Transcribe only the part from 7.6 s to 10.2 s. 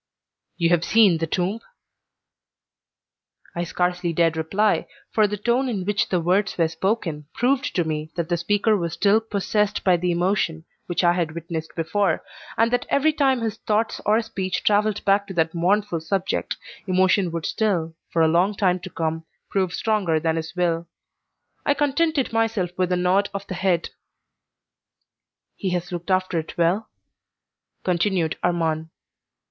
to me that the speaker was still possessed by the